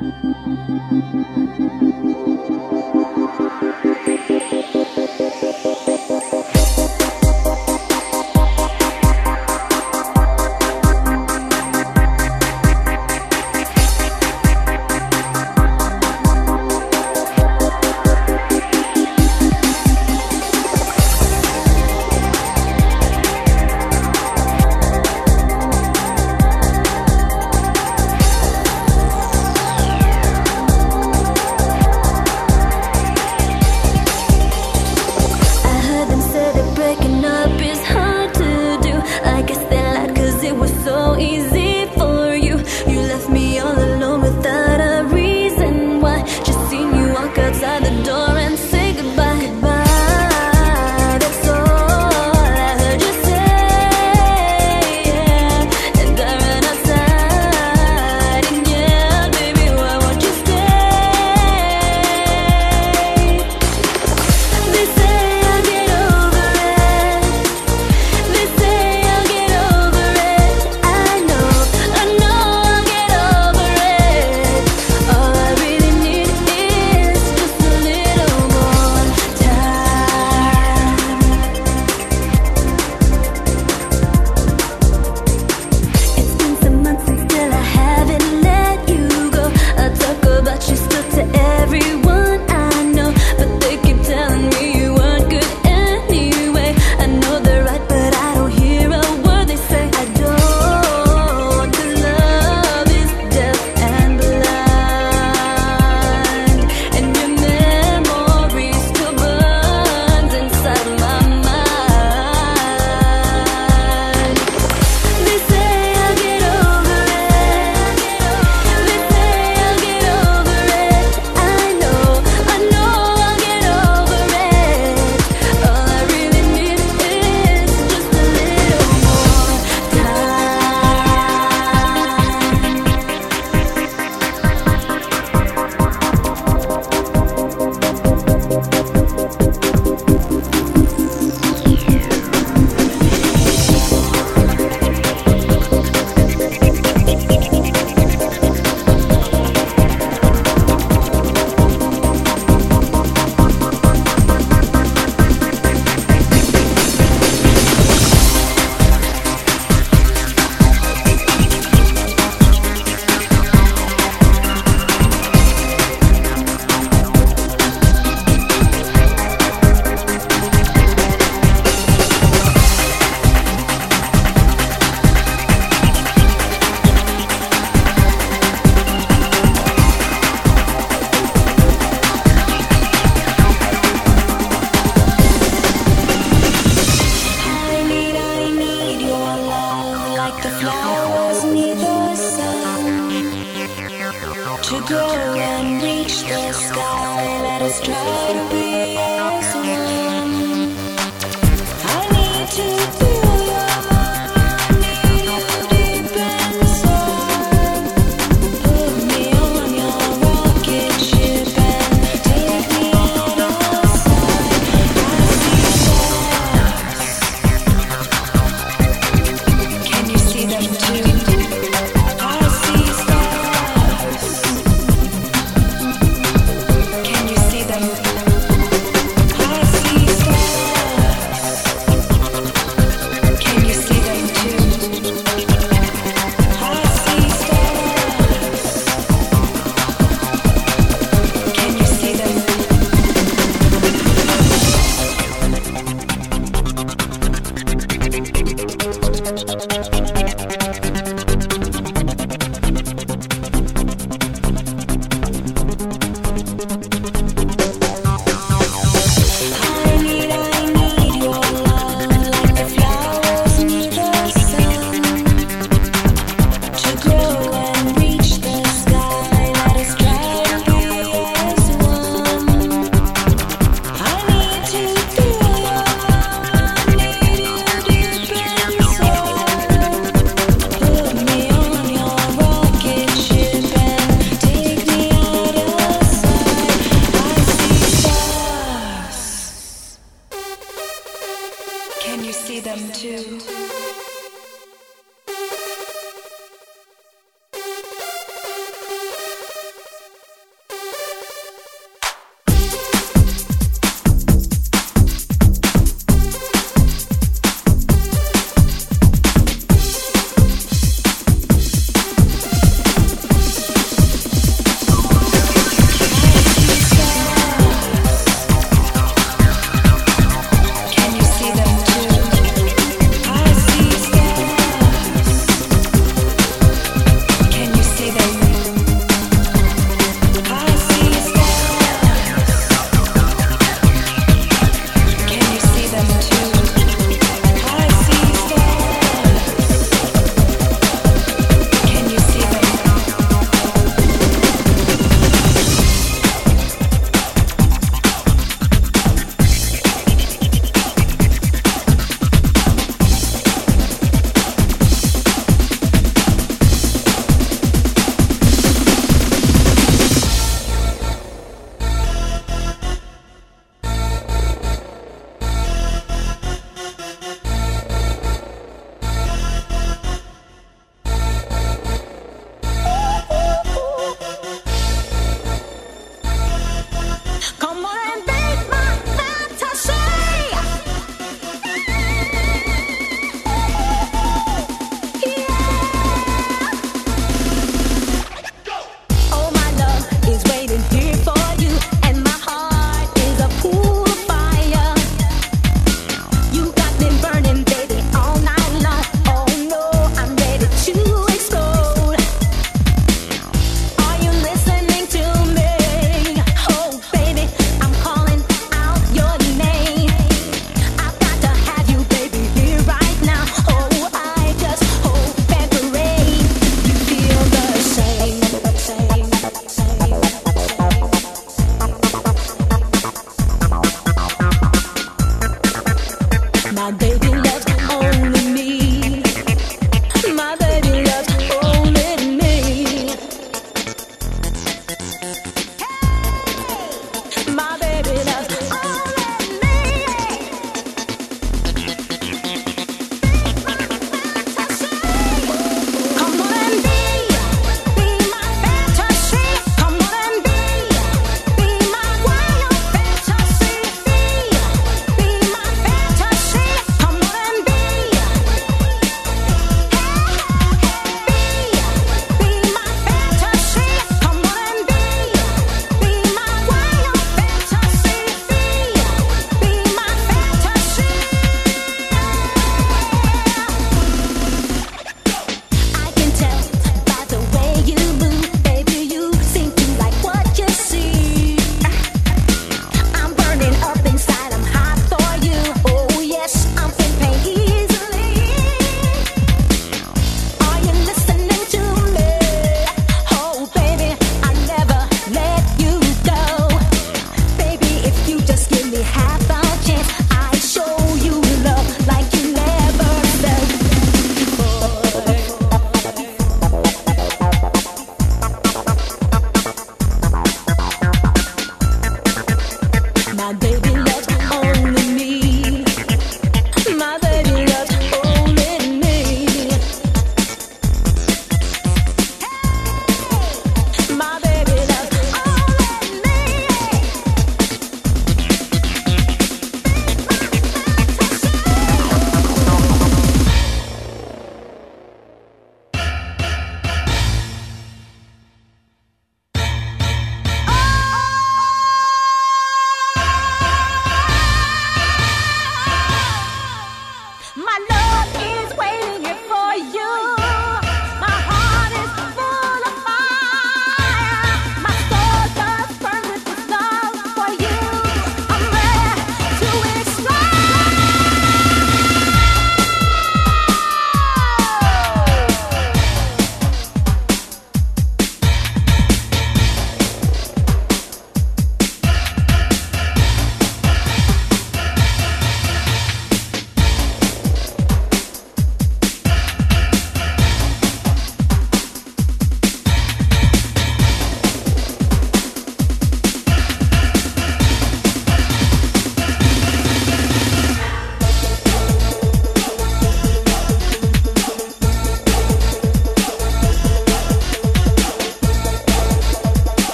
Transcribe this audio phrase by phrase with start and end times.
[0.00, 0.14] Thank
[3.62, 3.67] you.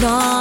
[0.00, 0.39] no.